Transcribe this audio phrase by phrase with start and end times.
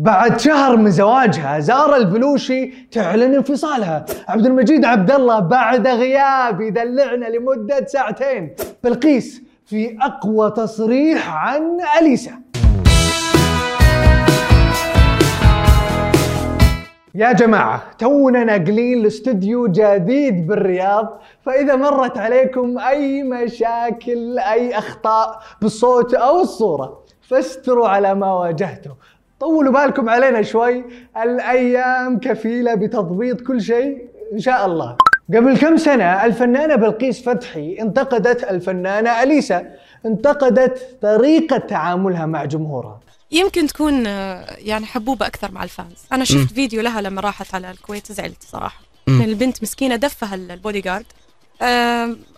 [0.00, 4.04] بعد شهر من زواجها زارا البلوشي تعلن انفصالها.
[4.28, 8.54] عبد المجيد عبد الله بعد غياب يدلعنا لمدة ساعتين.
[8.84, 11.62] بلقيس في أقوى تصريح عن
[12.00, 12.32] أليسا.
[17.14, 21.20] يا جماعة تونا ناقلين لاستوديو جديد بالرياض.
[21.42, 28.90] فإذا مرت عليكم أي مشاكل أي أخطاء بالصوت أو الصورة فاستروا على ما واجهته
[29.40, 30.84] طولوا بالكم علينا شوي.
[31.22, 34.08] الأيام كفيلة بتضبيط كل شيء.
[34.32, 34.96] إن شاء الله.
[35.34, 39.66] قبل كم سنة الفنانة بلقيس فتحي انتقدت الفنانة أليسا.
[40.06, 43.00] انتقدت طريقة تعاملها مع جمهورها.
[43.30, 46.04] يمكن تكون يعني حبوبة أكثر مع ال fans.
[46.12, 48.80] أنا شفت فيديو لها لما راحت على الكويت زعلت صراحة.
[49.06, 51.06] يعني البنت مسكينة دفها ال- البودي جارد.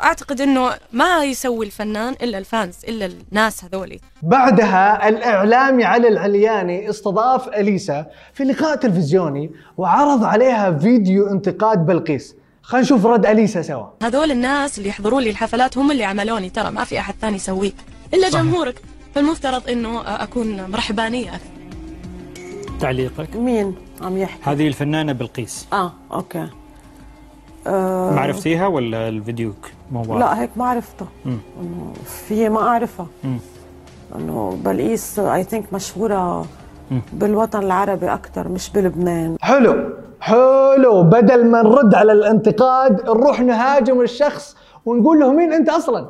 [0.02, 4.00] أعتقد أنه ما يسوي الفنان إلا ال fans إلا الناس هذولي.
[4.22, 12.34] بعدها الإعلامي علي العلياني استضاف أليسا في لقاء تلفزيوني وعرض عليها فيديو انتقاد بلقيس.
[12.62, 13.86] خلينا نشوف رد أليسا سوا.
[14.02, 17.72] هذول الناس اللي يحضروا لي الحفلات هم اللي عملوني ترى ما في أحد ثاني يسويه.
[18.14, 18.82] إلا جمهورك.
[19.14, 21.28] فالمفترض أنه آه، أكون مرحبانية.
[21.28, 21.50] أكثر
[22.80, 25.66] تعليقك؟ مين عم يحكي؟ هذه الفنانة بلقيس.
[25.72, 26.48] آه أوكي.
[27.66, 28.10] آه.
[28.10, 31.06] ما عرفتيها ولا الفيديوك مو؟ لا هيك ما عرفته.
[31.26, 33.06] إنه في ما أعرفها.
[34.16, 36.46] إنه بلقيس اي ثينك مشهورة
[37.12, 39.36] بالوطن العربي أكثر مش بلبنان.
[39.40, 41.02] حلو حلو.
[41.02, 46.08] بدل ما نرد على الانتقاد نروح نهاجم الشخص ونقول له مين أنت أصلا؟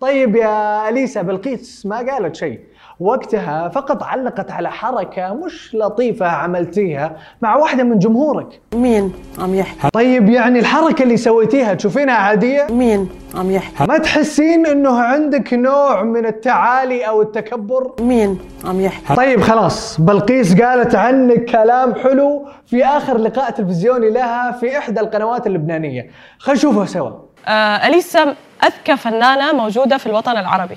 [0.00, 2.60] طيب يا أليسا بلقيس ما قالت شيء.
[3.00, 9.88] وقتها فقط علقت على حركة مش لطيفة عملتيها مع واحدة من جمهورك مين عم يحكي؟
[9.92, 16.02] طيب يعني الحركة اللي سويتيها تشوفينها عادية؟ مين عم يحكي؟ ما تحسين إنه عندك نوع
[16.02, 22.84] من التعالي أو التكبر؟ مين عم يحكي؟ طيب خلاص بلقيس قالت عنك كلام حلو في
[22.84, 27.10] آخر لقاء تلفزيوني لها في إحدى القنوات اللبنانية خلينا نشوفه سوا
[27.46, 28.34] آه، أليسا
[28.64, 30.76] أذكى فنانة موجودة في الوطن العربي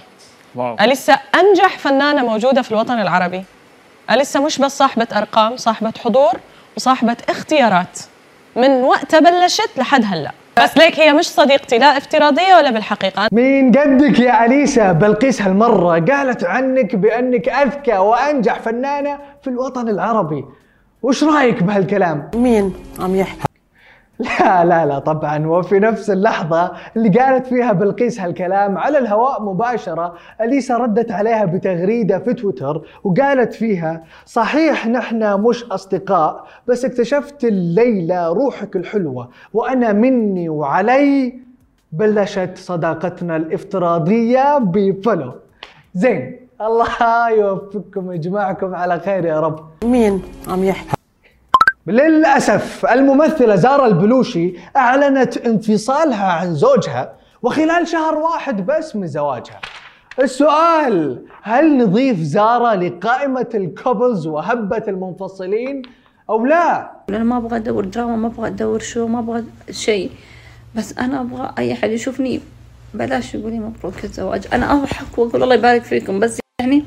[0.57, 0.75] واو.
[0.81, 3.43] أليسا أنجح فنانة موجودة في الوطن العربي.
[4.11, 6.33] أليسا مش بس صاحبة أرقام صاحبة حضور
[6.77, 7.99] وصاحبة اختيارات.
[8.55, 10.31] من وقتها بلشت لحد هلأ.
[10.63, 13.27] بس ليك هي مش صديقتي لا افتراضية ولا بالحقيقة.
[13.31, 20.45] من قدك يا أليسا بلقيس هالمرة قالت عنك بأنك أذكى وأنجح فنانة في الوطن العربي.
[21.03, 23.46] وش رأيك بهالكلام؟ مين عم يحكي؟
[24.19, 25.47] لا لا لا طبعا.
[25.47, 32.19] وفي نفس اللحظة اللي قالت فيها بلقيس هالكلام على الهواء مباشرة أليسا ردت عليها بتغريدة
[32.19, 40.49] في تويتر وقالت فيها صحيح نحن مش أصدقاء بس اكتشفت الليلة روحك الحلوة وأنا مني
[40.49, 41.39] وعلي
[41.91, 45.31] بلشت صداقتنا الافتراضية ب follow
[45.93, 49.59] زين الله يوفقكم ويجمعكم على خير يا رب.
[49.83, 50.96] مين عم يحكي؟
[51.87, 59.61] للأسف الممثلة زارا البلوشي أعلنت انفصالها عن زوجها وخلال شهر واحد بس من زواجها.
[60.21, 65.81] السؤال هل نضيف زارا لقائمة ال couples وهبة المنفصلين
[66.29, 70.11] أو لا؟ أنا ما أبغى أدور دراما ما أبغى أدور شو ما أبغى شيء.
[70.75, 72.41] بس أنا أبغى أي أحد يشوفني
[72.93, 74.47] بلاش يقول لي مبروك الزواج.
[74.53, 76.83] أنا أضحك وأقول الله يبارك فيكم بس يعني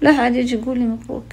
[0.00, 1.24] لا أحد يجي يقول لي مبروك.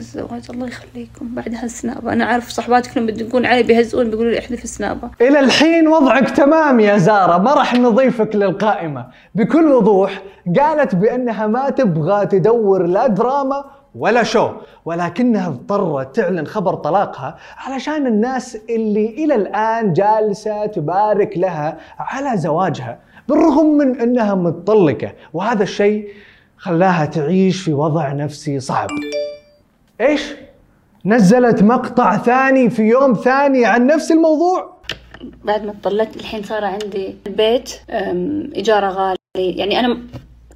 [0.00, 0.42] الزواج.
[0.50, 1.34] الله يخليكم.
[1.34, 2.12] بعد هالسنابة.
[2.12, 5.10] أنا عارف صحباتك لما بتدقون علي بيهزئون بيقولوا لي احذف السنابة.
[5.20, 9.06] إلى الحين وضعك تمام يا زارا ما راح نضيفك للقائمة.
[9.34, 10.22] بكل وضوح
[10.58, 14.50] قالت بأنها ما تبغى تدور لا دراما ولا شو
[14.84, 22.98] ولكنها اضطرت تعلن خبر طلاقها علشان الناس اللي إلى الآن جالسة تبارك لها على زواجها
[23.28, 25.12] بالرغم من أنها متطلقة.
[25.32, 26.08] وهذا الشيء
[26.56, 28.88] خلاها تعيش في وضع نفسي صعب.
[30.00, 30.22] إيش؟
[31.04, 34.80] نزلت مقطع ثاني في يوم ثاني عن نفس الموضوع؟
[35.44, 37.70] بعد ما اتطلقت الحين صار عندي البيت
[38.56, 39.16] إيجاره غالي
[39.56, 40.00] يعني أنا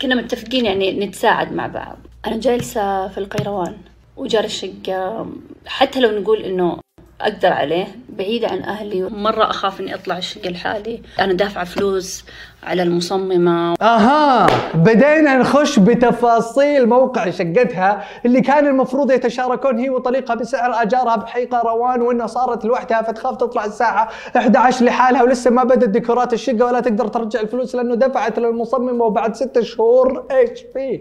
[0.01, 1.97] كنا متفقين يعني نتساعد مع بعض
[2.27, 3.77] أنا جالسة في القيروان
[4.17, 5.27] وإيجار الشقة
[5.67, 6.79] حتى لو نقول إنه
[7.21, 9.03] أقدر عليه بعيدة عن أهلي.
[9.03, 11.03] مرة أخاف إني أطلع الشقة لحالي.
[11.21, 12.25] أنا دافعة فلوس
[12.63, 13.75] على المصممة.
[13.83, 21.49] أها بدينا نخش بتفاصيل موقع شقتها اللي كان المفروض يتشاركون هي وطليقها بسعر أجارها بحي
[21.65, 26.81] روان وإنها صارت لوحدها فتخاف تطلع الساعة 11 لحالها ولسه ما بدت ديكورات الشقة ولا
[26.81, 31.01] تقدر ترجع الفلوس لأنه دفعت للمصممة وبعد ستة شهور إيش فيه؟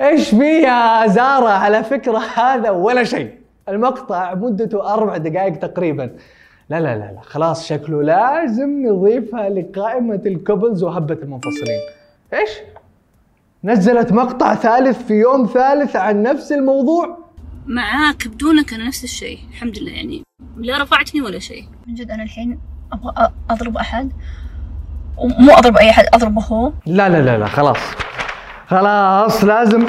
[0.00, 3.39] إيش فيه يا زارا على فكرة هذا ولا شيء.
[3.70, 6.10] المقطع مدته أربع دقائق تقريبا.
[6.70, 11.80] لا لا لا لا خلاص شكله لازم نضيفها لقائمة الكوبلز وهبة المنفصلين.
[12.34, 12.50] إيش؟
[13.64, 17.18] نزلت مقطع ثالث في يوم ثالث عن نفس الموضوع؟
[17.66, 20.22] معاك بدونك أنا نفس الشيء الحمد لله يعني
[20.56, 21.64] لا رفعتني ولا شيء.
[21.86, 22.58] من جد أنا الحين
[22.92, 24.12] أبغى أ- أضرب أحد
[25.18, 26.72] ومو أضرب أي أحد أضربه هو.
[26.86, 27.78] لا لا لا لا خلاص.
[28.66, 29.86] خلاص لازم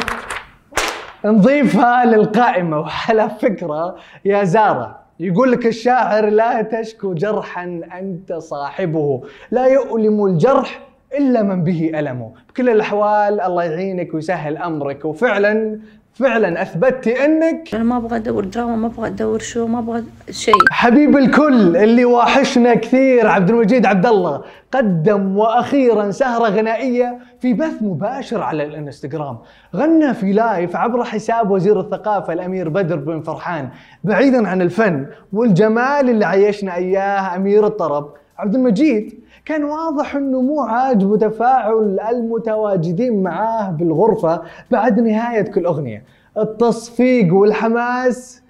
[1.25, 2.79] نضيفها للقائمة.
[2.79, 3.95] وعلى فكرة
[4.25, 9.21] يا زارة يقول لك الشاعر لا تشكو جرحا أنت صاحبه
[9.51, 10.79] لا يؤلم الجرح
[11.17, 12.31] إلا من به ألمه.
[12.49, 15.05] بكل الأحوال الله يعينك ويسهل أمرك.
[15.05, 15.79] وفعلا
[16.13, 20.55] فعلا أثبتي أنك أنا ما أبغى أدور دراما ما أبغى أدور شو ما أبغى شيء.
[20.71, 24.41] حبيب الكل اللي واحشنا كثير عبد المجيد عبد الله
[24.71, 29.37] قدم وأخيرا سهرة غنائية في بث مباشر على الإنستغرام.
[29.75, 33.69] غنى في لايف عبر حساب وزير الثقافة الأمير بدر بن فرحان
[34.03, 38.13] بعيدا عن الفن والجمال اللي عيشنا إياه أمير الطرب.
[38.41, 44.41] عبد المجيد كان واضح إنه مو عاجبه تفاعل المتواجدين معاه بالغرفة
[44.71, 46.03] بعد نهاية كل أغنية.
[46.37, 48.41] التصفيق والحماس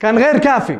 [0.00, 0.78] كان غير كافي.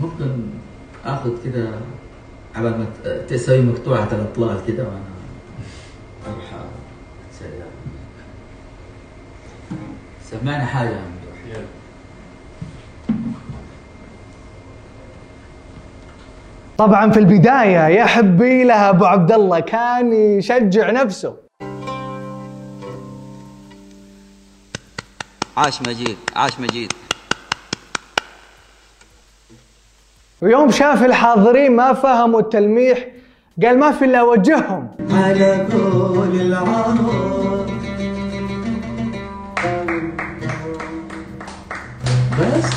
[0.00, 0.30] ممكن
[1.04, 1.68] آخذ كده
[2.54, 2.86] على ما
[3.28, 5.02] تسوي مقطوعة الإطلال كده وأنا
[6.26, 6.44] أروح
[7.34, 7.66] اسويها
[10.30, 11.00] سمعنا حاجة يا
[11.48, 11.64] ممدوح
[16.78, 21.36] طبعا في البداية يا حبي لها أبو عبد الله كان يشجع نفسه.
[25.56, 26.92] عاش مجيد عاش مجيد.
[30.42, 33.06] ويوم شاف الحاضرين ما فهموا التلميح
[33.62, 37.66] قال ما في إلا اوجههم على كل العرب.
[42.38, 42.72] بس.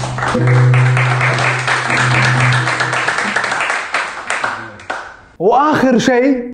[5.40, 6.54] وآخر شيء.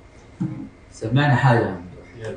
[0.90, 2.34] سمعنا ممدوح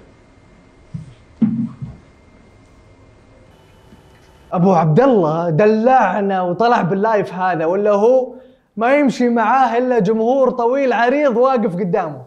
[4.54, 8.36] أبو عبد الله دلعنا وطلع باللايف هذا ولا هو
[8.78, 12.22] ما يمشي معاه إلا جمهور طويل عريض واقف قدامه.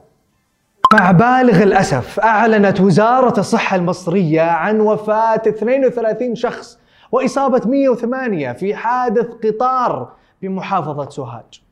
[0.94, 6.78] مع بالغ الأسف أعلنت وزارة الصحة المصرية عن وفاة 32 شخص
[7.12, 10.12] وإصابة 108 في حادث قطار
[10.42, 11.62] بمحافظة سوهاج.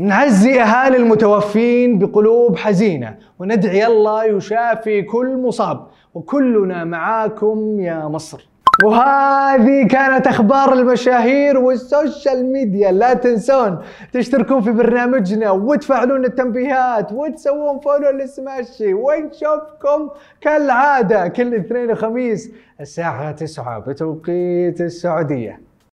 [0.00, 8.48] نعزي أهالي المتوفين بقلوب حزينة وندعي الله يشافي كل مصاب وكلنا معاكم يا مصر.
[8.84, 12.92] وهذه كانت أخبار المشاهير وال social media.
[12.92, 13.78] لا تنسون
[14.12, 20.10] تشتركون في برنامجنا وتفعلون التنبيهات وتسوون follow لسماشي ونشوفكم
[20.40, 25.69] كالعادة كل اثنين وخميس الساعة 9 بتوقيت السعودية.